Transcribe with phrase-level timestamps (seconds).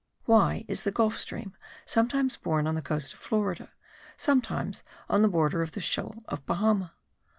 [0.25, 1.55] Why is the Gulf stream
[1.85, 3.71] sometimes borne on the coast of Florida,
[4.17, 6.95] sometimes on the border of the shoal of Bahama?